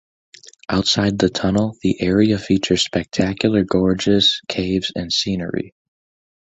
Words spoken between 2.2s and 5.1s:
features spectacular gorges, caves